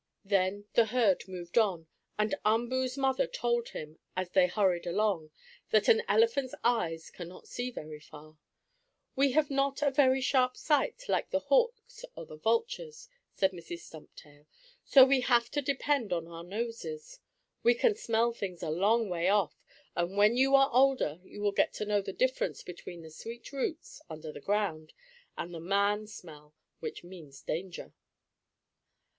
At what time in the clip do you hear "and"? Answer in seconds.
2.17-2.33, 19.95-20.17, 25.37-25.53